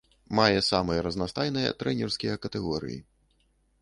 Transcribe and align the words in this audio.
Мае 0.37 0.61
самыя 0.69 1.03
разнастайныя 1.07 1.75
трэнерскія 1.83 2.41
катэгорыі. 2.47 2.97